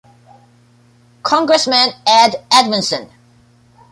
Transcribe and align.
Congressman 1.21 1.91
Ed 2.07 2.33
Edmondson. 2.51 3.11